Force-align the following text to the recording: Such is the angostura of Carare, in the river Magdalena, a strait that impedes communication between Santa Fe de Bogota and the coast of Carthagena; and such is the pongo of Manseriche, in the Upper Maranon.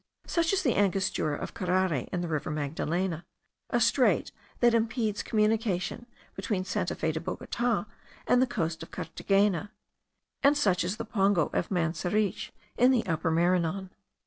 Such 0.25 0.51
is 0.51 0.63
the 0.63 0.75
angostura 0.75 1.37
of 1.37 1.53
Carare, 1.53 2.09
in 2.11 2.21
the 2.21 2.27
river 2.27 2.49
Magdalena, 2.49 3.23
a 3.69 3.79
strait 3.79 4.31
that 4.59 4.73
impedes 4.73 5.21
communication 5.21 6.07
between 6.35 6.65
Santa 6.65 6.95
Fe 6.95 7.11
de 7.11 7.19
Bogota 7.19 7.85
and 8.25 8.41
the 8.41 8.47
coast 8.47 8.81
of 8.81 8.89
Carthagena; 8.89 9.69
and 10.41 10.57
such 10.57 10.83
is 10.83 10.97
the 10.97 11.05
pongo 11.05 11.51
of 11.53 11.69
Manseriche, 11.69 12.51
in 12.79 12.89
the 12.89 13.05
Upper 13.05 13.29
Maranon. 13.29 13.91